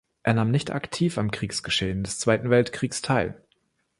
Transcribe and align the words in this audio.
Er 0.23 0.33
nahm 0.33 0.49
nicht 0.49 0.71
aktiv 0.71 1.19
am 1.19 1.29
Kriegsgeschehen 1.29 2.01
des 2.03 2.17
Zweiten 2.19 2.49
Weltkriegs 2.49 3.03
teil. 3.03 3.39